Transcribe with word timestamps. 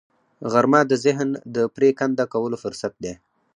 غرمه 0.51 0.81
د 0.87 0.93
ذهن 1.05 1.29
د 1.55 1.57
پرېکنده 1.75 2.25
کولو 2.33 2.57
فرصت 2.63 2.93
دی 3.03 3.13